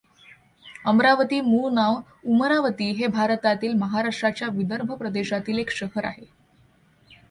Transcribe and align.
अमरावती 0.85 1.41
मूळ 1.41 1.69
नाव 1.73 1.99
उमरावती 2.25 2.89
हे 2.91 3.07
भारतातील 3.07 3.73
महाराष्ट्राच्या 3.73 4.47
विदर्भ 4.51 4.91
प्रदेशातील 4.93 5.59
एक 5.59 5.71
शहर 5.71 6.05
आहे. 6.05 6.25